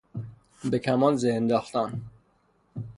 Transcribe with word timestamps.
به 0.69 0.79
کمان 0.79 1.15
زه 1.17 1.33
انداختن 1.33 2.01